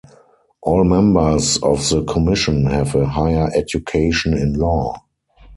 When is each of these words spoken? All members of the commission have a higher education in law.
All 0.63 0.83
members 0.83 1.57
of 1.61 1.87
the 1.89 2.03
commission 2.05 2.65
have 2.65 2.95
a 2.95 3.05
higher 3.05 3.51
education 3.53 4.33
in 4.35 4.53
law. 4.53 5.03